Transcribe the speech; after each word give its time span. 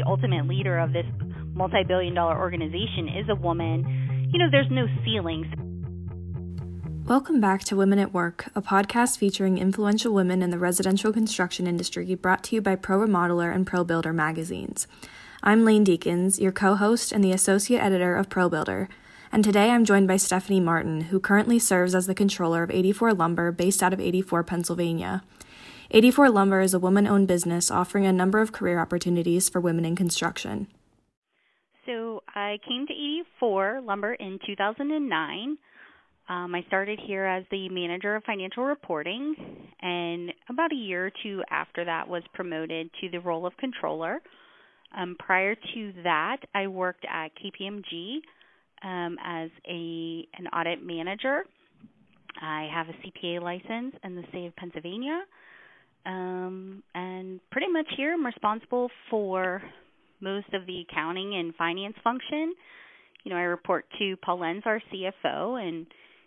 the 0.00 0.08
ultimate 0.08 0.46
leader 0.46 0.78
of 0.78 0.92
this 0.92 1.04
multi 1.52 1.82
billion 1.86 2.14
dollar 2.14 2.38
organization 2.38 3.08
is 3.08 3.28
a 3.28 3.34
woman, 3.34 4.28
you 4.32 4.38
know, 4.38 4.48
there's 4.50 4.70
no 4.70 4.86
ceilings. 5.04 5.46
Welcome 7.06 7.40
back 7.40 7.64
to 7.64 7.76
Women 7.76 7.98
at 7.98 8.14
Work, 8.14 8.50
a 8.54 8.62
podcast 8.62 9.18
featuring 9.18 9.58
influential 9.58 10.14
women 10.14 10.42
in 10.42 10.50
the 10.50 10.58
residential 10.58 11.12
construction 11.12 11.66
industry 11.66 12.14
brought 12.14 12.44
to 12.44 12.54
you 12.54 12.62
by 12.62 12.76
Pro 12.76 12.98
Remodeler 12.98 13.54
and 13.54 13.66
Pro 13.66 13.84
Builder 13.84 14.12
magazines. 14.12 14.86
I'm 15.42 15.64
Lane 15.64 15.84
Deakins, 15.84 16.40
your 16.40 16.52
co 16.52 16.76
host 16.76 17.12
and 17.12 17.22
the 17.22 17.32
associate 17.32 17.82
editor 17.82 18.16
of 18.16 18.30
Pro 18.30 18.48
Builder, 18.48 18.88
and 19.30 19.44
today 19.44 19.70
I'm 19.70 19.84
joined 19.84 20.08
by 20.08 20.16
Stephanie 20.16 20.60
Martin, 20.60 21.02
who 21.02 21.20
currently 21.20 21.58
serves 21.58 21.94
as 21.94 22.06
the 22.06 22.14
controller 22.14 22.62
of 22.62 22.70
84 22.70 23.12
Lumber 23.12 23.52
based 23.52 23.82
out 23.82 23.92
of 23.92 24.00
84, 24.00 24.44
Pennsylvania. 24.44 25.22
84 25.92 26.30
Lumber 26.30 26.60
is 26.60 26.72
a 26.72 26.78
woman 26.78 27.08
owned 27.08 27.26
business 27.26 27.68
offering 27.68 28.06
a 28.06 28.12
number 28.12 28.40
of 28.40 28.52
career 28.52 28.78
opportunities 28.78 29.48
for 29.48 29.60
women 29.60 29.84
in 29.84 29.96
construction. 29.96 30.68
So 31.84 32.22
I 32.28 32.58
came 32.68 32.86
to 32.86 32.92
84 32.92 33.80
Lumber 33.84 34.14
in 34.14 34.38
2009. 34.46 35.58
Um, 36.28 36.54
I 36.54 36.62
started 36.68 37.00
here 37.04 37.24
as 37.24 37.44
the 37.50 37.68
manager 37.70 38.14
of 38.14 38.22
financial 38.22 38.62
reporting, 38.62 39.34
and 39.82 40.32
about 40.48 40.70
a 40.70 40.76
year 40.76 41.06
or 41.06 41.12
two 41.24 41.42
after 41.50 41.84
that 41.84 42.08
was 42.08 42.22
promoted 42.34 42.88
to 43.00 43.08
the 43.10 43.18
role 43.18 43.44
of 43.44 43.56
controller. 43.56 44.20
Um, 44.96 45.16
prior 45.18 45.56
to 45.56 45.92
that, 46.04 46.36
I 46.54 46.68
worked 46.68 47.04
at 47.04 47.32
KPMG 47.34 48.18
um, 48.84 49.16
as 49.24 49.50
a 49.68 50.28
an 50.38 50.46
audit 50.54 50.86
manager. 50.86 51.42
I 52.40 52.68
have 52.72 52.86
a 52.88 52.92
CPA 52.92 53.42
license 53.42 53.96
in 54.04 54.14
the 54.14 54.22
state 54.28 54.46
of 54.46 54.54
Pennsylvania, 54.54 55.22
um, 56.06 56.82
and 56.94 57.40
pretty 57.50 57.68
much 57.68 57.86
here 57.96 58.12
I'm 58.12 58.24
responsible 58.24 58.90
for 59.10 59.62
most 60.20 60.46
of 60.52 60.66
the 60.66 60.84
accounting 60.88 61.34
and 61.34 61.54
finance 61.54 61.96
function. 62.02 62.54
You 63.24 63.32
know, 63.32 63.36
I 63.36 63.42
report 63.42 63.84
to 63.98 64.16
Paul 64.16 64.40
Lenz, 64.40 64.62
our 64.64 64.80
CFO, 64.92 65.60
and 65.62 65.86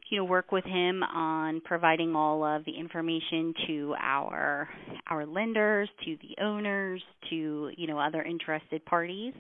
you 0.10 0.20
know 0.20 0.26
work 0.26 0.52
with 0.52 0.66
him 0.66 1.02
on 1.02 1.62
providing 1.62 2.16
all 2.16 2.44
of 2.44 2.66
the 2.66 2.78
information 2.78 3.54
to 3.68 3.96
our 4.00 4.70
our 5.08 5.26
lenders, 5.26 5.90
to 6.06 6.18
the 6.22 6.44
owners, 6.44 7.02
to 7.30 7.72
you 7.76 7.88
know 7.88 7.98
other 7.98 8.22
interested 8.22 8.86
parties, 8.86 9.34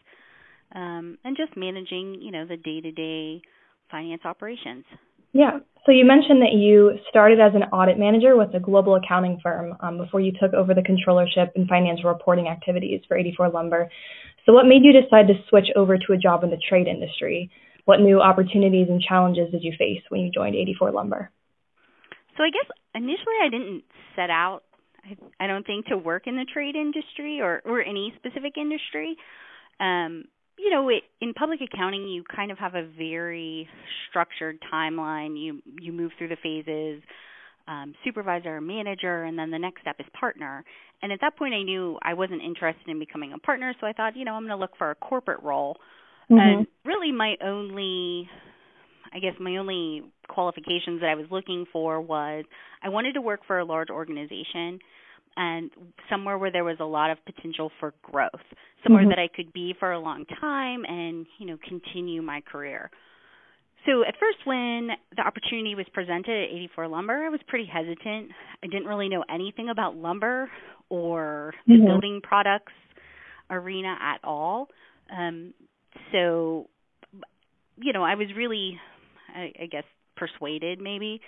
um, 0.74 1.18
and 1.24 1.38
just 1.38 1.56
managing 1.56 2.20
you 2.22 2.32
know 2.32 2.46
the 2.48 2.58
day 2.58 2.82
to 2.82 2.92
day 2.92 3.42
finance 3.92 4.22
operations. 4.26 4.86
Yeah. 5.32 5.60
So 5.86 5.92
you 5.92 6.06
mentioned 6.06 6.42
that 6.42 6.54
you 6.54 6.98
started 7.10 7.40
as 7.42 7.54
an 7.56 7.64
audit 7.74 8.00
manager 8.00 8.38
with 8.38 8.54
a 8.56 8.60
global 8.60 8.96
accounting 8.96 9.40
firm 9.44 9.76
um, 9.82 9.98
before 9.98 10.22
you 10.22 10.32
took 10.32 10.54
over 10.54 10.74
the 10.74 10.82
controllership 10.82 11.50
and 11.56 11.68
financial 11.68 12.10
reporting 12.10 12.48
activities 12.48 13.02
for 13.08 13.18
84 13.18 13.50
Lumber. 13.50 13.90
So 14.46 14.54
what 14.54 14.66
made 14.66 14.84
you 14.84 14.94
decide 14.94 15.28
to 15.28 15.34
switch 15.50 15.68
over 15.76 15.98
to 15.98 16.14
a 16.14 16.18
job 16.18 16.44
in 16.44 16.52
the 16.52 16.62
trade 16.70 16.88
industry? 16.88 17.52
What 17.84 18.00
new 18.00 18.22
opportunities 18.22 18.88
and 18.90 19.02
challenges 19.02 19.52
did 19.52 19.62
you 19.62 19.74
face 19.78 20.02
when 20.08 20.22
you 20.22 20.32
joined 20.32 20.56
84 20.56 20.92
Lumber? 20.92 21.32
So 22.38 22.44
I 22.44 22.50
guess 22.50 22.70
initially 22.96 23.38
I 23.44 23.50
didn't 23.50 23.84
set 24.16 24.30
out 24.30 24.64
I, 25.40 25.48
don't 25.48 25.66
think 25.66 25.88
to 25.88 25.98
work 25.98 26.28
in 26.28 26.38
the 26.38 26.46
trade 26.46 26.76
industry 26.78 27.42
or 27.42 27.62
or 27.66 27.82
any 27.82 28.14
specific 28.16 28.54
industry. 28.58 29.18
Um 29.80 30.26
you 30.58 30.70
know, 30.70 30.90
it, 30.90 31.04
in 31.22 31.34
public 31.34 31.60
accounting, 31.62 32.08
you 32.08 32.24
kind 32.24 32.52
of 32.52 32.58
have 32.58 32.76
a 32.76 32.86
very 32.98 33.68
structured 34.10 34.60
timeline. 34.72 35.38
You 35.38 35.62
you 35.80 35.92
move 35.92 36.12
through 36.18 36.30
the 36.30 36.38
phases, 36.42 37.02
um, 37.68 37.94
supervisor, 38.04 38.62
manager, 38.62 39.24
and 39.24 39.38
then 39.38 39.52
the 39.52 39.60
next 39.60 39.82
step 39.82 39.96
is 40.00 40.06
partner. 40.20 40.64
And 41.02 41.12
at 41.12 41.20
that 41.22 41.38
point, 41.38 41.54
I 41.54 41.64
knew 41.64 41.98
I 42.02 42.14
wasn't 42.14 42.42
interested 42.42 42.88
in 42.88 43.00
becoming 43.00 43.34
a 43.34 43.40
partner, 43.40 43.74
so 43.82 43.88
I 43.88 43.94
thought, 43.94 44.16
you 44.16 44.26
know, 44.26 44.34
I'm 44.34 44.44
going 44.44 44.52
to 44.52 44.58
look 44.58 44.78
for 44.78 44.92
a 44.92 44.96
corporate 44.96 45.44
role. 45.44 45.78
Mm-hmm. 46.32 46.40
And 46.40 46.68
really, 46.86 47.12
my 47.12 47.36
only, 47.44 48.30
I 49.14 49.20
guess, 49.20 49.34
my 49.40 49.58
only 49.58 50.04
qualifications 50.30 51.02
that 51.02 51.10
I 51.10 51.16
was 51.16 51.26
looking 51.30 51.66
for 51.74 52.00
was 52.00 52.46
I 52.82 52.90
wanted 52.90 53.14
to 53.14 53.22
work 53.22 53.42
for 53.46 53.60
a 53.60 53.66
large 53.66 53.90
organization 53.90 54.80
and 55.36 55.72
somewhere 56.10 56.38
where 56.38 56.52
there 56.52 56.64
was 56.64 56.78
a 56.80 56.86
lot 56.86 57.10
of 57.10 57.18
potential 57.26 57.72
for 57.80 57.94
growth, 58.02 58.32
somewhere 58.84 59.04
mm-hmm. 59.04 59.10
that 59.10 59.20
I 59.20 59.30
could 59.34 59.52
be 59.54 59.74
for 59.80 59.92
a 59.92 60.00
long 60.00 60.26
time 60.40 60.84
and, 60.86 61.26
you 61.40 61.48
know, 61.48 61.58
continue 61.68 62.22
my 62.22 62.42
career. 62.42 62.92
So 63.86 64.04
at 64.08 64.16
first 64.20 64.38
when 64.46 64.90
the 65.16 65.24
opportunity 65.24 65.76
was 65.76 65.86
presented 65.94 66.44
at 66.44 66.56
84 66.56 66.88
Lumber, 66.88 67.26
I 67.26 67.30
was 67.30 67.42
pretty 67.48 67.66
hesitant. 67.66 68.32
I 68.64 68.68
didn't 68.68 68.86
really 68.86 69.10
know 69.10 69.26
anything 69.30 69.70
about 69.70 69.98
lumber 69.98 70.50
or 70.90 71.54
the 71.68 71.74
mm-hmm. 71.74 71.86
building 71.86 72.22
products 72.24 72.74
arena 73.50 73.98
at 74.00 74.20
all. 74.24 74.70
Um 75.16 75.54
so 76.12 76.70
you 77.78 77.92
know, 77.92 78.04
I 78.04 78.16
was 78.16 78.28
really 78.38 78.80
I, 79.36 79.52
I 79.64 79.66
guess 79.66 79.84
persuaded 80.16 80.80
maybe 80.80 81.20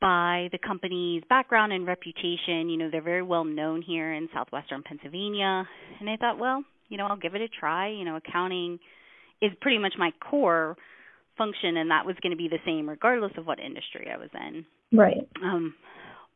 by 0.00 0.48
the 0.52 0.58
company's 0.58 1.22
background 1.28 1.72
and 1.72 1.86
reputation. 1.86 2.68
You 2.68 2.76
know, 2.76 2.88
they're 2.90 3.02
very 3.02 3.22
well 3.22 3.44
known 3.44 3.82
here 3.82 4.12
in 4.12 4.28
southwestern 4.32 4.82
Pennsylvania. 4.82 5.66
And 6.00 6.08
I 6.08 6.16
thought, 6.16 6.38
well, 6.38 6.62
you 6.88 6.96
know, 6.96 7.06
I'll 7.06 7.16
give 7.16 7.34
it 7.34 7.40
a 7.40 7.48
try. 7.48 7.88
You 7.88 8.04
know, 8.04 8.16
accounting 8.16 8.78
is 9.42 9.52
pretty 9.60 9.78
much 9.78 9.94
my 9.98 10.10
core 10.20 10.76
function 11.36 11.76
and 11.76 11.90
that 11.90 12.04
was 12.04 12.16
going 12.22 12.32
to 12.32 12.36
be 12.36 12.48
the 12.48 12.58
same 12.66 12.88
regardless 12.88 13.32
of 13.38 13.46
what 13.46 13.60
industry 13.60 14.08
I 14.12 14.18
was 14.18 14.30
in. 14.34 14.66
Right. 14.92 15.28
Um 15.42 15.74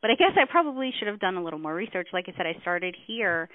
but 0.00 0.10
I 0.10 0.14
guess 0.14 0.32
I 0.36 0.50
probably 0.50 0.90
should 0.98 1.08
have 1.08 1.20
done 1.20 1.36
a 1.36 1.44
little 1.44 1.60
more 1.60 1.74
research. 1.74 2.08
Like 2.12 2.26
I 2.28 2.36
said, 2.36 2.46
I 2.46 2.60
started 2.60 2.96
here 3.06 3.48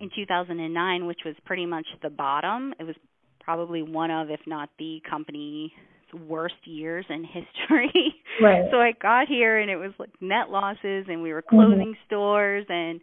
in 0.00 0.10
2009, 0.14 1.06
which 1.06 1.20
was 1.26 1.34
pretty 1.44 1.66
much 1.66 1.86
the 2.02 2.08
bottom. 2.08 2.74
It 2.80 2.84
was 2.84 2.96
probably 3.40 3.82
one 3.82 4.10
of, 4.10 4.30
if 4.30 4.40
not 4.46 4.70
the 4.78 5.00
company 5.08 5.74
worst 6.14 6.54
years 6.64 7.04
in 7.08 7.24
history. 7.24 8.14
Right. 8.40 8.64
so 8.70 8.78
I 8.78 8.92
got 9.00 9.28
here 9.28 9.58
and 9.58 9.70
it 9.70 9.76
was 9.76 9.92
like 9.98 10.10
net 10.20 10.50
losses 10.50 11.06
and 11.08 11.22
we 11.22 11.32
were 11.32 11.42
closing 11.42 11.94
mm-hmm. 11.94 12.06
stores 12.06 12.66
and 12.68 13.00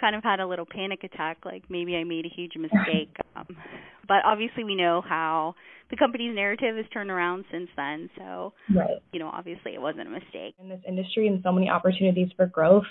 kind 0.00 0.16
of 0.16 0.22
had 0.22 0.40
a 0.40 0.46
little 0.46 0.66
panic 0.66 1.04
attack 1.04 1.38
like 1.44 1.64
maybe 1.68 1.96
I 1.96 2.04
made 2.04 2.24
a 2.24 2.30
huge 2.34 2.56
mistake. 2.56 3.14
um, 3.36 3.46
but 4.08 4.24
obviously 4.24 4.64
we 4.64 4.74
know 4.74 5.02
how 5.06 5.54
the 5.90 5.96
company's 5.96 6.34
narrative 6.34 6.76
has 6.76 6.86
turned 6.92 7.10
around 7.10 7.44
since 7.50 7.68
then. 7.76 8.08
So, 8.16 8.52
right. 8.74 9.02
you 9.12 9.18
know, 9.18 9.28
obviously 9.28 9.74
it 9.74 9.80
wasn't 9.80 10.06
a 10.06 10.10
mistake. 10.10 10.54
In 10.60 10.68
this 10.68 10.80
industry 10.86 11.26
and 11.26 11.40
so 11.42 11.52
many 11.52 11.68
opportunities 11.68 12.28
for 12.36 12.46
growth, 12.46 12.84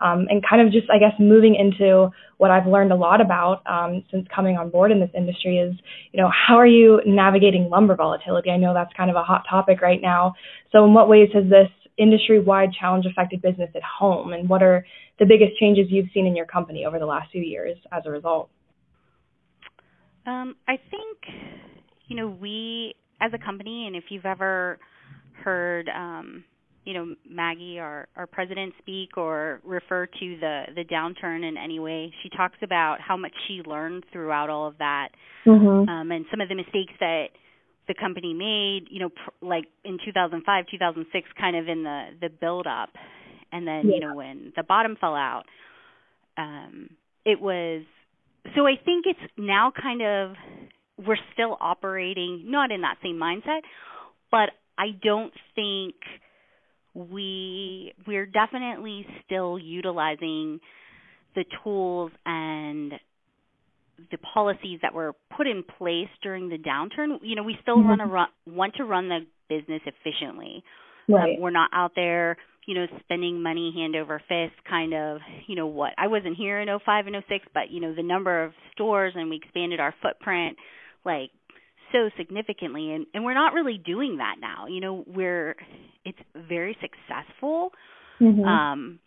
um, 0.00 0.26
and 0.28 0.42
kind 0.48 0.66
of 0.66 0.72
just, 0.72 0.90
I 0.90 0.98
guess, 0.98 1.12
moving 1.20 1.54
into 1.54 2.10
what 2.38 2.50
I've 2.50 2.66
learned 2.66 2.92
a 2.92 2.96
lot 2.96 3.20
about 3.20 3.62
um, 3.66 4.04
since 4.10 4.26
coming 4.34 4.56
on 4.56 4.70
board 4.70 4.90
in 4.90 4.98
this 4.98 5.10
industry 5.16 5.58
is, 5.58 5.74
you 6.12 6.20
know, 6.20 6.30
how 6.30 6.56
are 6.56 6.66
you 6.66 7.00
navigating 7.06 7.68
lumber 7.70 7.94
volatility? 7.94 8.50
I 8.50 8.56
know 8.56 8.74
that's 8.74 8.92
kind 8.96 9.10
of 9.10 9.16
a 9.16 9.22
hot 9.22 9.44
topic 9.48 9.80
right 9.80 10.00
now. 10.02 10.34
So, 10.72 10.84
in 10.84 10.92
what 10.92 11.08
ways 11.08 11.28
has 11.34 11.44
this 11.44 11.68
industry 12.00 12.40
wide 12.40 12.70
challenge 12.78 13.04
affected 13.06 13.42
business 13.42 13.70
at 13.76 13.82
home? 13.82 14.32
And 14.32 14.48
what 14.48 14.62
are 14.62 14.84
the 15.18 15.26
biggest 15.26 15.58
changes 15.60 15.86
you've 15.90 16.08
seen 16.12 16.26
in 16.26 16.34
your 16.34 16.46
company 16.46 16.84
over 16.86 16.98
the 16.98 17.06
last 17.06 17.30
few 17.30 17.42
years 17.42 17.76
as 17.92 18.02
a 18.06 18.10
result? 18.10 18.48
Um, 20.26 20.56
I 20.66 20.76
think 20.90 21.69
you 22.10 22.16
know, 22.16 22.28
we 22.28 22.94
as 23.20 23.30
a 23.32 23.38
company, 23.38 23.86
and 23.86 23.94
if 23.94 24.04
you've 24.10 24.26
ever 24.26 24.78
heard, 25.44 25.88
um, 25.88 26.44
you 26.84 26.92
know, 26.92 27.14
Maggie, 27.28 27.78
our 27.78 28.08
our 28.16 28.26
president, 28.26 28.74
speak 28.78 29.16
or 29.16 29.60
refer 29.64 30.06
to 30.06 30.36
the 30.40 30.64
the 30.74 30.84
downturn 30.84 31.48
in 31.48 31.56
any 31.56 31.78
way, 31.78 32.12
she 32.22 32.28
talks 32.30 32.58
about 32.62 32.98
how 33.00 33.16
much 33.16 33.32
she 33.46 33.62
learned 33.64 34.04
throughout 34.12 34.50
all 34.50 34.66
of 34.66 34.76
that, 34.78 35.10
mm-hmm. 35.46 35.88
um, 35.88 36.10
and 36.10 36.26
some 36.30 36.40
of 36.40 36.48
the 36.48 36.56
mistakes 36.56 36.92
that 36.98 37.26
the 37.86 37.94
company 37.94 38.34
made, 38.34 38.88
you 38.90 39.00
know, 39.00 39.08
pr- 39.08 39.46
like 39.46 39.64
in 39.84 39.98
2005, 40.04 40.64
2006, 40.70 41.28
kind 41.38 41.56
of 41.56 41.68
in 41.68 41.84
the 41.84 42.08
the 42.20 42.28
build 42.28 42.66
up, 42.66 42.90
and 43.52 43.68
then 43.68 43.88
yeah. 43.88 43.94
you 43.94 44.00
know 44.00 44.16
when 44.16 44.52
the 44.56 44.64
bottom 44.64 44.96
fell 45.00 45.14
out, 45.14 45.44
um, 46.36 46.90
it 47.24 47.40
was. 47.40 47.82
So 48.56 48.66
I 48.66 48.74
think 48.82 49.04
it's 49.06 49.32
now 49.36 49.70
kind 49.70 50.00
of 50.00 50.34
we're 51.06 51.18
still 51.32 51.56
operating 51.60 52.44
not 52.46 52.70
in 52.70 52.82
that 52.82 52.96
same 53.02 53.16
mindset, 53.16 53.60
but 54.30 54.50
I 54.78 54.88
don't 55.02 55.32
think 55.54 55.94
we 56.94 57.92
we're 58.06 58.26
definitely 58.26 59.06
still 59.24 59.58
utilizing 59.58 60.60
the 61.34 61.44
tools 61.62 62.10
and 62.26 62.92
the 64.10 64.18
policies 64.18 64.80
that 64.82 64.94
were 64.94 65.14
put 65.36 65.46
in 65.46 65.62
place 65.62 66.08
during 66.22 66.48
the 66.48 66.56
downturn. 66.56 67.18
You 67.22 67.36
know, 67.36 67.42
we 67.42 67.56
still 67.62 67.76
mm-hmm. 67.76 67.88
want 67.88 68.00
to 68.00 68.06
run 68.06 68.28
want 68.46 68.74
to 68.76 68.84
run 68.84 69.08
the 69.08 69.20
business 69.48 69.82
efficiently. 69.84 70.64
Right. 71.08 71.36
Um, 71.36 71.40
we're 71.40 71.50
not 71.50 71.70
out 71.72 71.92
there, 71.96 72.36
you 72.66 72.74
know, 72.74 72.86
spending 73.00 73.42
money 73.42 73.72
hand 73.74 73.96
over 73.96 74.20
fist 74.28 74.54
kind 74.68 74.94
of, 74.94 75.18
you 75.46 75.56
know, 75.56 75.66
what 75.66 75.92
I 75.98 76.06
wasn't 76.06 76.36
here 76.36 76.60
in 76.60 76.68
05 76.84 77.06
and 77.06 77.16
06, 77.28 77.46
but 77.52 77.70
you 77.70 77.80
know, 77.80 77.94
the 77.94 78.02
number 78.02 78.42
of 78.44 78.52
stores 78.72 79.12
and 79.16 79.28
we 79.30 79.36
expanded 79.36 79.80
our 79.80 79.94
footprint 80.02 80.56
like 81.04 81.30
so 81.92 82.10
significantly 82.16 82.92
and 82.92 83.06
and 83.14 83.24
we're 83.24 83.34
not 83.34 83.52
really 83.52 83.78
doing 83.78 84.18
that 84.18 84.36
now 84.40 84.66
you 84.66 84.80
know 84.80 85.04
we're 85.06 85.56
it's 86.04 86.18
very 86.48 86.76
successful 86.80 87.70
mm-hmm. 88.20 88.44
um 88.44 88.98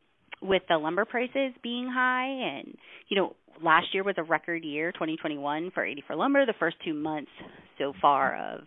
with 0.41 0.63
the 0.67 0.77
lumber 0.77 1.05
prices 1.05 1.53
being 1.61 1.89
high 1.89 2.27
and 2.27 2.75
you 3.07 3.15
know 3.15 3.35
last 3.61 3.87
year 3.93 4.03
was 4.03 4.15
a 4.17 4.23
record 4.23 4.63
year, 4.63 4.91
2021 4.91 5.71
for 5.71 5.85
84 5.85 6.15
lumber. 6.15 6.45
The 6.45 6.53
first 6.59 6.77
two 6.83 6.93
months 6.93 7.31
so 7.77 7.93
far 8.01 8.35
of 8.35 8.61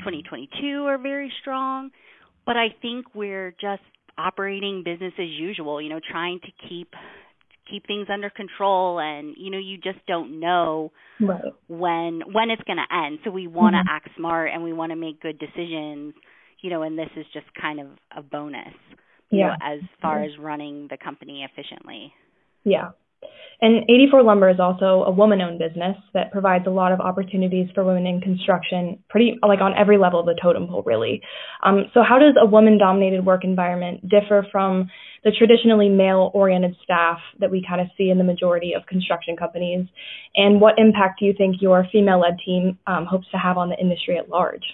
2022 0.00 0.84
are 0.84 0.98
very 0.98 1.32
strong, 1.40 1.90
but 2.46 2.56
I 2.56 2.68
think 2.80 3.06
we're 3.14 3.54
just 3.60 3.82
operating 4.18 4.82
business 4.84 5.12
as 5.18 5.28
usual, 5.28 5.80
you 5.80 5.88
know, 5.88 6.00
trying 6.10 6.40
to 6.40 6.68
keep 6.68 6.92
keep 7.72 7.86
things 7.86 8.06
under 8.12 8.28
control 8.28 9.00
and 9.00 9.34
you 9.38 9.50
know 9.50 9.58
you 9.58 9.78
just 9.78 10.04
don't 10.06 10.38
know 10.38 10.92
right. 11.20 11.40
when 11.68 12.20
when 12.32 12.50
it's 12.50 12.62
going 12.66 12.76
to 12.76 12.94
end 12.94 13.18
so 13.24 13.30
we 13.30 13.46
want 13.46 13.74
to 13.74 13.78
mm-hmm. 13.78 13.88
act 13.88 14.10
smart 14.16 14.50
and 14.52 14.62
we 14.62 14.72
want 14.72 14.90
to 14.90 14.96
make 14.96 15.20
good 15.20 15.38
decisions 15.38 16.14
you 16.60 16.70
know 16.70 16.82
and 16.82 16.98
this 16.98 17.08
is 17.16 17.24
just 17.32 17.46
kind 17.60 17.80
of 17.80 17.86
a 18.16 18.22
bonus 18.22 18.74
you 19.30 19.38
yeah. 19.38 19.46
know 19.46 19.54
as 19.62 19.80
far 20.02 20.22
as 20.22 20.30
running 20.38 20.86
the 20.90 20.98
company 21.02 21.46
efficiently 21.50 22.12
yeah 22.64 22.90
and 23.62 23.84
84 23.88 24.24
Lumber 24.24 24.50
is 24.50 24.58
also 24.58 25.04
a 25.06 25.10
woman 25.12 25.40
owned 25.40 25.60
business 25.60 25.96
that 26.14 26.32
provides 26.32 26.66
a 26.66 26.70
lot 26.70 26.90
of 26.90 26.98
opportunities 26.98 27.68
for 27.72 27.84
women 27.84 28.08
in 28.08 28.20
construction, 28.20 28.98
pretty 29.08 29.38
like 29.40 29.60
on 29.60 29.72
every 29.78 29.98
level 29.98 30.18
of 30.18 30.26
the 30.26 30.34
totem 30.42 30.66
pole, 30.66 30.82
really. 30.84 31.22
Um, 31.62 31.84
so, 31.94 32.02
how 32.02 32.18
does 32.18 32.34
a 32.40 32.44
woman 32.44 32.76
dominated 32.76 33.24
work 33.24 33.44
environment 33.44 34.08
differ 34.08 34.44
from 34.50 34.90
the 35.22 35.30
traditionally 35.30 35.88
male 35.88 36.32
oriented 36.34 36.74
staff 36.82 37.18
that 37.38 37.52
we 37.52 37.64
kind 37.66 37.80
of 37.80 37.86
see 37.96 38.10
in 38.10 38.18
the 38.18 38.24
majority 38.24 38.72
of 38.74 38.84
construction 38.86 39.36
companies? 39.36 39.86
And 40.34 40.60
what 40.60 40.74
impact 40.76 41.20
do 41.20 41.26
you 41.26 41.34
think 41.38 41.62
your 41.62 41.86
female 41.92 42.18
led 42.18 42.38
team 42.44 42.78
um, 42.88 43.06
hopes 43.06 43.28
to 43.30 43.38
have 43.38 43.58
on 43.58 43.68
the 43.68 43.76
industry 43.78 44.18
at 44.18 44.28
large? 44.28 44.64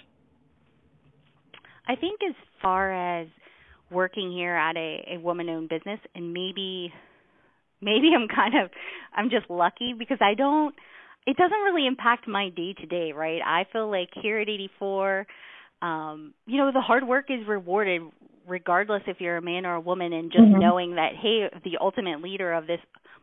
I 1.87 1.95
think, 1.95 2.21
as 2.27 2.33
far 2.59 2.91
as 3.21 3.27
working 3.91 4.31
here 4.31 4.55
at 4.55 4.75
a, 4.75 5.15
a 5.15 5.17
woman 5.19 5.47
owned 5.47 5.69
business, 5.69 5.99
and 6.15 6.33
maybe 6.33 6.91
maybe 7.81 8.11
I'm 8.15 8.27
kind 8.27 8.55
of 8.63 8.71
I'm 9.13 9.29
just 9.29 9.49
lucky 9.49 9.93
because 9.97 10.19
I 10.21 10.33
don't 10.33 10.75
it 11.27 11.37
doesn't 11.37 11.59
really 11.59 11.85
impact 11.85 12.27
my 12.27 12.49
day 12.49 12.73
to 12.79 12.85
day, 12.85 13.11
right? 13.11 13.41
I 13.45 13.65
feel 13.71 13.89
like 13.89 14.09
here 14.21 14.39
at 14.39 14.49
84 14.49 15.27
um 15.81 16.33
you 16.45 16.57
know 16.57 16.71
the 16.73 16.81
hard 16.81 17.07
work 17.07 17.25
is 17.29 17.47
rewarded 17.47 18.01
regardless 18.47 19.03
if 19.07 19.21
you're 19.21 19.37
a 19.37 19.41
man 19.41 19.65
or 19.65 19.75
a 19.75 19.79
woman 19.79 20.11
and 20.11 20.31
just 20.31 20.43
mm-hmm. 20.43 20.59
knowing 20.59 20.95
that 20.95 21.11
hey 21.21 21.47
the 21.63 21.77
ultimate 21.79 22.21
leader 22.21 22.51
of 22.51 22.67
this 22.67 22.79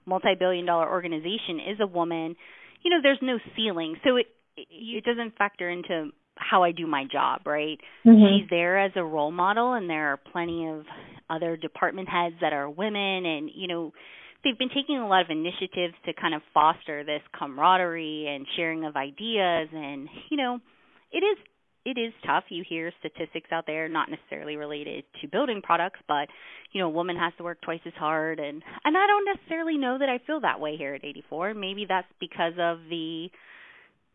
multi-billion 0.07 0.65
dollar 0.65 0.89
organization 0.89 1.61
is 1.71 1.79
a 1.81 1.87
woman 1.87 2.35
you 2.83 2.91
know 2.91 2.97
there's 3.03 3.19
no 3.21 3.39
ceiling 3.55 3.97
so 4.03 4.17
it 4.17 4.27
it 4.57 5.05
doesn't 5.05 5.37
factor 5.37 5.69
into 5.69 6.11
how 6.37 6.63
I 6.63 6.73
do 6.73 6.87
my 6.87 7.05
job, 7.11 7.47
right? 7.47 7.79
Mm-hmm. 8.07 8.41
She's 8.41 8.51
there 8.51 8.79
as 8.79 8.93
a 8.95 9.03
role 9.03 9.31
model 9.31 9.73
and 9.73 9.89
there 9.89 10.13
are 10.13 10.17
plenty 10.17 10.69
of 10.69 10.85
other 11.29 11.57
department 11.57 12.09
heads 12.09 12.37
that 12.41 12.53
are 12.53 12.71
women 12.71 13.27
and 13.27 13.51
you 13.55 13.67
know 13.67 13.93
they've 14.47 14.59
been 14.59 14.69
taking 14.69 14.99
a 14.99 15.09
lot 15.09 15.23
of 15.23 15.31
initiatives 15.31 15.95
to 16.05 16.13
kind 16.13 16.33
of 16.33 16.41
foster 16.55 17.03
this 17.03 17.23
camaraderie 17.37 18.27
and 18.29 18.47
sharing 18.55 18.85
of 18.85 18.95
ideas 18.95 19.69
and 19.73 20.09
you 20.31 20.37
know 20.37 20.61
it 21.11 21.19
is 21.19 21.39
it 21.85 21.97
is 22.01 22.13
tough. 22.27 22.43
You 22.49 22.65
hear 22.69 22.93
statistics 22.99 23.51
out 23.53 23.63
there 23.69 23.89
not 23.89 24.11
necessarily 24.11 24.57
related 24.57 25.05
to 25.21 25.29
building 25.29 25.63
products 25.63 25.99
but 26.07 26.29
you 26.73 26.81
know 26.81 26.87
a 26.87 26.91
woman 26.91 27.17
has 27.17 27.33
to 27.39 27.45
work 27.45 27.61
twice 27.63 27.81
as 27.87 27.93
hard 27.99 28.39
and 28.39 28.63
and 28.85 28.97
I 28.97 29.07
don't 29.07 29.25
necessarily 29.25 29.77
know 29.79 29.99
that 29.99 30.09
I 30.09 30.19
feel 30.25 30.41
that 30.41 30.61
way 30.61 30.77
here 30.77 30.95
at 30.95 31.05
84 31.05 31.55
maybe 31.55 31.85
that's 31.89 32.09
because 32.21 32.55
of 32.59 32.79
the 32.89 33.29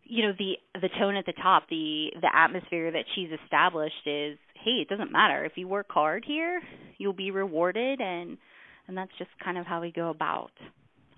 you 0.04 0.24
know 0.24 0.34
the 0.38 0.54
the 0.80 0.90
tone 0.98 1.16
at 1.16 1.26
the 1.26 1.34
top 1.34 1.64
the 1.70 2.12
the 2.22 2.30
atmosphere 2.34 2.92
that 2.92 3.06
she's 3.16 3.30
established 3.44 4.06
is 4.06 4.38
hey 4.64 4.82
it 4.82 4.88
doesn't 4.88 5.12
matter. 5.12 5.44
If 5.44 5.54
you 5.56 5.68
work 5.68 5.88
hard 5.90 6.24
here 6.26 6.62
you'll 6.98 7.14
be 7.14 7.32
rewarded 7.32 8.00
and 8.00 8.38
and 8.92 8.98
that's 8.98 9.12
just 9.18 9.30
kind 9.42 9.58
of 9.58 9.66
how 9.66 9.80
we 9.80 9.90
go 9.90 10.10
about 10.10 10.52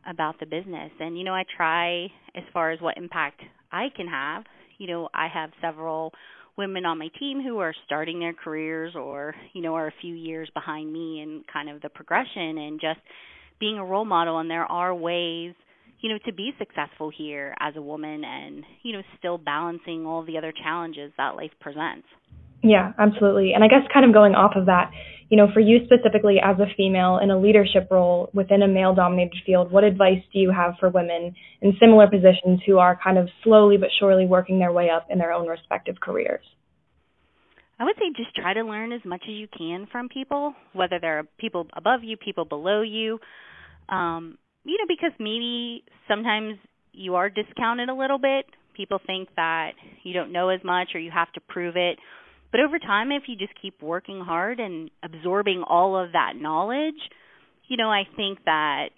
about 0.07 0.39
the 0.39 0.45
business. 0.45 0.91
And 0.99 1.17
you 1.17 1.23
know 1.23 1.33
i 1.33 1.43
try 1.57 2.03
as 2.35 2.43
far 2.53 2.69
as 2.71 2.79
what 2.79 2.97
impact 2.97 3.41
i 3.71 3.87
can 3.95 4.07
have 4.07 4.43
you 4.77 4.85
know 4.85 5.09
i 5.13 5.27
have 5.27 5.49
several 5.59 6.13
women 6.55 6.85
on 6.85 6.99
my 6.99 7.07
team 7.19 7.41
who 7.41 7.57
are 7.57 7.73
starting 7.87 8.19
their 8.19 8.33
careers 8.33 8.93
or 8.95 9.33
you 9.53 9.61
know 9.63 9.73
are 9.73 9.87
a 9.87 9.93
few 10.01 10.13
years 10.13 10.51
behind 10.53 10.93
me 10.93 11.21
in 11.21 11.43
kind 11.51 11.67
of 11.67 11.81
the 11.81 11.89
progression 11.89 12.59
and 12.59 12.79
just 12.79 12.99
being 13.59 13.79
a 13.79 13.85
role 13.85 14.05
model. 14.05 14.37
And 14.37 14.51
there 14.51 14.71
are 14.71 14.93
ways 14.93 15.55
you 16.01 16.09
know 16.09 16.19
to 16.27 16.33
be 16.33 16.51
successful 16.59 17.09
here 17.09 17.55
as 17.59 17.75
a 17.75 17.81
woman 17.81 18.23
and 18.23 18.63
you 18.83 18.93
know 18.93 19.01
still 19.17 19.39
balancing 19.39 20.05
all 20.05 20.23
the 20.23 20.37
other 20.37 20.53
challenges 20.63 21.11
that 21.17 21.35
life 21.35 21.53
presents 21.59 22.05
yeah 22.63 22.93
absolutely 22.97 23.53
and 23.53 23.63
i 23.63 23.67
guess 23.67 23.81
kind 23.93 24.05
of 24.05 24.13
going 24.13 24.33
off 24.33 24.53
of 24.55 24.65
that 24.65 24.91
you 25.33 25.37
know, 25.37 25.47
for 25.51 25.61
you 25.61 25.79
specifically 25.85 26.35
as 26.43 26.59
a 26.59 26.67
female 26.77 27.17
in 27.17 27.31
a 27.31 27.39
leadership 27.39 27.87
role 27.89 28.29
within 28.35 28.61
a 28.61 28.67
male 28.67 28.93
dominated 28.93 29.33
field, 29.43 29.71
what 29.71 29.83
advice 29.83 30.21
do 30.31 30.37
you 30.37 30.51
have 30.51 30.75
for 30.79 30.89
women 30.89 31.33
in 31.59 31.73
similar 31.79 32.05
positions 32.07 32.61
who 32.67 32.77
are 32.77 32.99
kind 33.03 33.17
of 33.17 33.27
slowly 33.43 33.77
but 33.77 33.89
surely 33.99 34.27
working 34.27 34.59
their 34.59 34.71
way 34.71 34.91
up 34.91 35.07
in 35.09 35.17
their 35.17 35.31
own 35.31 35.47
respective 35.47 35.99
careers? 35.99 36.45
I 37.79 37.85
would 37.85 37.95
say 37.95 38.13
just 38.15 38.35
try 38.35 38.53
to 38.53 38.61
learn 38.61 38.91
as 38.91 39.01
much 39.03 39.23
as 39.23 39.33
you 39.33 39.47
can 39.47 39.87
from 39.91 40.07
people, 40.07 40.53
whether 40.73 40.99
they're 41.01 41.23
people 41.39 41.65
above 41.75 42.01
you, 42.03 42.15
people 42.15 42.45
below 42.45 42.83
you. 42.83 43.17
Um, 43.89 44.37
you 44.65 44.77
know, 44.77 44.85
because 44.87 45.17
maybe 45.19 45.83
sometimes 46.07 46.59
you 46.91 47.15
are 47.15 47.31
discounted 47.31 47.89
a 47.89 47.95
little 47.95 48.19
bit. 48.19 48.45
People 48.77 48.99
think 49.03 49.29
that 49.35 49.71
you 50.03 50.13
don't 50.13 50.31
know 50.31 50.49
as 50.49 50.63
much 50.63 50.89
or 50.93 50.99
you 50.99 51.09
have 51.09 51.31
to 51.33 51.41
prove 51.41 51.75
it 51.75 51.97
but 52.53 52.61
over 52.61 52.77
time, 52.77 53.11
if 53.11 53.23
you 53.25 53.35
just 53.35 53.51
keep 53.59 53.81
working 53.81 54.21
hard 54.21 54.59
and 54.59 54.91
absorbing 55.01 55.63
all 55.67 55.97
of 55.97 56.11
that 56.11 56.33
knowledge, 56.35 57.01
you 57.67 57.77
know, 57.77 57.89
I 57.89 58.03
think 58.15 58.37
that 58.45 58.89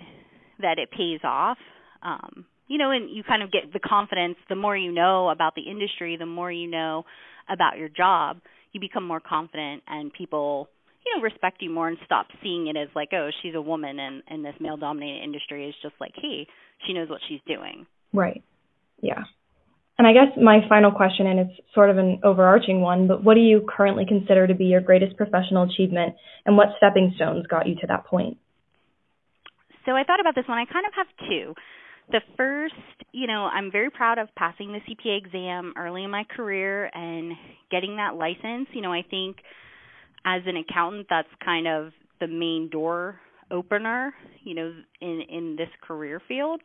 that 0.60 0.78
it 0.78 0.92
pays 0.92 1.22
off. 1.24 1.58
Um, 2.04 2.46
you 2.68 2.78
know, 2.78 2.92
and 2.92 3.10
you 3.10 3.24
kind 3.24 3.42
of 3.42 3.54
get 3.54 3.72
the 3.72 3.80
confidence. 3.80 4.36
The 4.50 4.58
more 4.58 4.76
you 4.76 4.92
know 4.92 5.30
about 5.30 5.56
the 5.56 5.62
industry, 5.62 6.18
the 6.18 6.26
more 6.26 6.52
you 6.52 6.70
know 6.70 7.06
about 7.50 7.78
your 7.78 7.88
job, 7.88 8.42
you 8.74 8.82
become 8.82 9.08
more 9.08 9.22
confident, 9.22 9.84
and 9.88 10.12
people, 10.12 10.68
you 11.06 11.16
know, 11.16 11.24
respect 11.24 11.62
you 11.62 11.70
more 11.70 11.88
and 11.88 11.98
stop 12.06 12.28
seeing 12.44 12.68
it 12.68 12.76
as 12.76 12.90
like, 12.94 13.10
oh, 13.14 13.30
she's 13.42 13.56
a 13.56 13.62
woman, 13.62 14.00
and 14.00 14.22
and 14.28 14.44
this 14.44 14.56
male-dominated 14.60 15.24
industry 15.24 15.70
is 15.70 15.76
just 15.82 15.96
like, 16.02 16.12
hey, 16.22 16.46
she 16.86 16.92
knows 16.92 17.10
what 17.10 17.22
she's 17.30 17.40
doing. 17.48 17.86
Right. 18.12 18.44
Yeah. 19.02 19.24
And 19.98 20.06
I 20.06 20.12
guess 20.12 20.36
my 20.42 20.60
final 20.68 20.92
question, 20.92 21.26
and 21.26 21.40
it's 21.40 21.60
sort 21.74 21.90
of 21.90 21.98
an 21.98 22.20
overarching 22.24 22.82
one, 22.82 23.08
but 23.08 23.24
what 23.24 23.36
do 23.36 23.40
you 23.40 23.66
currently 23.68 24.06
consider 24.06 24.46
to 24.46 24.54
be 24.54 24.66
your 24.66 24.82
greatest 24.82 25.16
professional 25.16 25.64
achievement, 25.64 26.16
and 26.46 26.58
what 26.58 26.68
stepping 26.78 27.14
stones 27.16 27.48
got 27.48 27.68
you 27.68 27.76
to 27.76 27.88
that 27.88 28.06
point? 28.06 28.38
So 29.86 29.94
I 29.94 30.04
thought 30.04 30.20
about 30.20 30.36
this 30.36 30.46
one. 30.48 30.58
I 30.58 30.66
kind 30.66 30.86
of 30.86 30.94
have 30.96 31.08
two. 31.30 31.54
The 32.12 32.22
first, 32.36 32.74
you 33.14 33.26
know, 33.26 33.50
I'm 33.52 33.72
very 33.72 33.90
proud 33.90 34.18
of 34.18 34.28
passing 34.36 34.74
the 34.74 34.80
CPA 34.80 35.18
exam 35.18 35.74
early 35.78 36.04
in 36.04 36.12
my 36.12 36.24
career 36.36 36.90
and 36.94 37.34
getting 37.72 37.96
that 37.98 38.16
license. 38.16 38.68
You 38.74 38.82
know, 38.82 38.92
I 38.92 39.04
think 39.10 39.38
as 40.26 40.42
an 40.46 40.58
accountant, 40.58 41.08
that's 41.10 41.30
kind 41.44 41.68
of 41.68 41.94
the 42.20 42.28
main 42.28 42.70
door 42.70 43.20
opener, 43.50 44.14
you 44.44 44.56
know, 44.56 44.74
in 45.02 45.22
in 45.30 45.56
this 45.58 45.70
career 45.82 46.22
field. 46.28 46.62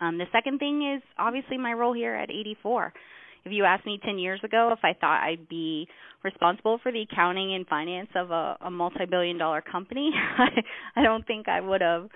Um, 0.00 0.18
the 0.18 0.26
second 0.32 0.58
thing 0.58 0.94
is 0.96 1.02
obviously 1.18 1.58
my 1.58 1.72
role 1.72 1.94
here 1.94 2.14
at 2.14 2.30
84. 2.30 2.92
If 3.44 3.52
you 3.52 3.64
asked 3.64 3.86
me 3.86 4.00
10 4.04 4.18
years 4.18 4.40
ago 4.42 4.70
if 4.72 4.80
I 4.82 4.92
thought 4.92 5.22
I'd 5.22 5.48
be 5.48 5.88
responsible 6.24 6.78
for 6.82 6.90
the 6.90 7.02
accounting 7.02 7.54
and 7.54 7.66
finance 7.66 8.08
of 8.16 8.30
a, 8.30 8.56
a 8.60 8.70
multi-billion 8.70 9.38
dollar 9.38 9.62
company, 9.62 10.10
I, 10.38 10.48
I 11.00 11.02
don't 11.02 11.26
think 11.26 11.48
I 11.48 11.60
would 11.60 11.80
have 11.80 12.08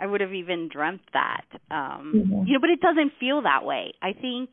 I 0.00 0.06
would 0.06 0.22
have 0.22 0.32
even 0.32 0.70
dreamt 0.72 1.02
that. 1.12 1.44
Um, 1.70 2.12
mm-hmm. 2.16 2.46
You 2.46 2.54
know, 2.54 2.60
but 2.60 2.70
it 2.70 2.80
doesn't 2.80 3.12
feel 3.20 3.42
that 3.42 3.66
way. 3.66 3.92
I 4.00 4.14
think 4.14 4.48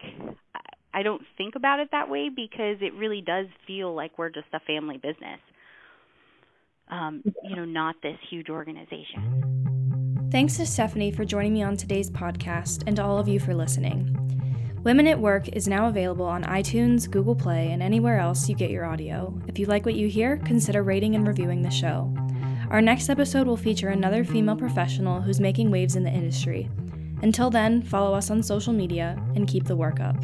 I 0.93 1.03
don't 1.03 1.21
think 1.37 1.55
about 1.55 1.79
it 1.79 1.89
that 1.91 2.09
way 2.09 2.29
because 2.29 2.77
it 2.81 2.93
really 2.95 3.21
does 3.21 3.45
feel 3.65 3.95
like 3.95 4.17
we're 4.17 4.29
just 4.29 4.47
a 4.53 4.59
family 4.59 4.97
business. 4.97 5.39
Um, 6.89 7.23
you 7.43 7.55
know, 7.55 7.65
not 7.65 7.95
this 8.01 8.17
huge 8.29 8.49
organization. 8.49 9.76
Thanks 10.29 10.57
to 10.57 10.65
Stephanie 10.65 11.11
for 11.11 11.23
joining 11.23 11.53
me 11.53 11.63
on 11.63 11.77
today's 11.77 12.11
podcast 12.11 12.83
and 12.85 12.97
to 12.97 13.03
all 13.03 13.17
of 13.17 13.29
you 13.29 13.39
for 13.39 13.55
listening. 13.55 14.13
Women 14.83 15.07
at 15.07 15.17
Work 15.17 15.47
is 15.55 15.69
now 15.69 15.87
available 15.87 16.25
on 16.25 16.43
iTunes, 16.43 17.09
Google 17.09 17.33
Play, 17.33 17.71
and 17.71 17.81
anywhere 17.81 18.19
else 18.19 18.49
you 18.49 18.55
get 18.55 18.69
your 18.69 18.83
audio. 18.83 19.33
If 19.47 19.57
you 19.57 19.67
like 19.67 19.85
what 19.85 19.95
you 19.95 20.09
hear, 20.09 20.35
consider 20.39 20.83
rating 20.83 21.15
and 21.15 21.25
reviewing 21.25 21.61
the 21.61 21.71
show. 21.71 22.13
Our 22.69 22.81
next 22.81 23.09
episode 23.09 23.47
will 23.47 23.55
feature 23.55 23.87
another 23.87 24.25
female 24.25 24.57
professional 24.57 25.21
who's 25.21 25.39
making 25.39 25.71
waves 25.71 25.95
in 25.95 26.03
the 26.03 26.11
industry. 26.11 26.69
Until 27.21 27.49
then, 27.49 27.81
follow 27.81 28.13
us 28.13 28.29
on 28.29 28.43
social 28.43 28.73
media 28.73 29.17
and 29.33 29.47
keep 29.47 29.63
the 29.63 29.77
work 29.77 30.01
up. 30.01 30.17